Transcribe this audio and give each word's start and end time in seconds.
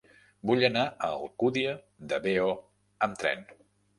Vull 0.51 0.63
anar 0.67 0.85
a 0.85 1.09
l'Alcúdia 1.15 1.75
de 2.13 2.19
Veo 2.25 2.49
amb 3.09 3.21
tren. 3.25 3.45